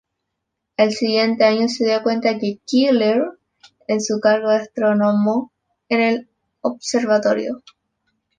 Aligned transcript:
Al 0.77 0.93
siguiente 0.93 1.43
año 1.45 1.69
sucedió 1.69 1.97
a 1.97 2.39
Keeler 2.65 3.21
en 3.87 4.01
su 4.01 4.19
cargo 4.19 4.49
de 4.49 4.55
astrónomo 4.55 5.51
en 5.89 6.01
el 6.01 6.29
observatorio. 6.61 7.61